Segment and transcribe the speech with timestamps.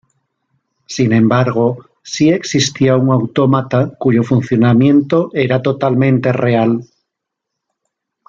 [0.87, 6.89] Sin embargo, sí existió un autómata cuyo funcionamiento era totalmente real.